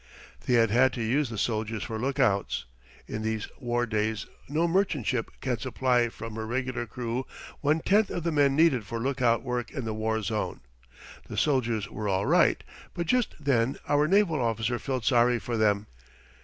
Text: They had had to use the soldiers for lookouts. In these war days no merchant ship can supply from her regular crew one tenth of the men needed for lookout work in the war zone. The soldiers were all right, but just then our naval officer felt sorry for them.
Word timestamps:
They 0.47 0.53
had 0.55 0.71
had 0.71 0.93
to 0.93 1.03
use 1.03 1.29
the 1.29 1.37
soldiers 1.37 1.83
for 1.83 1.99
lookouts. 1.99 2.65
In 3.07 3.21
these 3.21 3.47
war 3.59 3.85
days 3.85 4.25
no 4.49 4.67
merchant 4.67 5.05
ship 5.05 5.29
can 5.41 5.59
supply 5.59 6.09
from 6.09 6.37
her 6.37 6.47
regular 6.47 6.87
crew 6.87 7.27
one 7.59 7.81
tenth 7.81 8.09
of 8.09 8.23
the 8.23 8.31
men 8.31 8.55
needed 8.55 8.83
for 8.87 8.97
lookout 8.99 9.43
work 9.43 9.69
in 9.69 9.85
the 9.85 9.93
war 9.93 10.19
zone. 10.23 10.61
The 11.27 11.37
soldiers 11.37 11.87
were 11.87 12.09
all 12.09 12.25
right, 12.25 12.63
but 12.95 13.05
just 13.05 13.35
then 13.39 13.77
our 13.87 14.07
naval 14.07 14.41
officer 14.41 14.79
felt 14.79 15.05
sorry 15.05 15.37
for 15.37 15.55
them. 15.55 15.85